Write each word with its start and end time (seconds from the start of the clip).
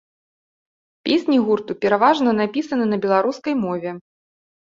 Песні 1.07 1.37
гурту 1.49 1.71
пераважна 1.85 2.29
напісаны 2.41 2.85
на 2.93 2.97
беларускай 3.03 3.53
мове. 3.67 3.91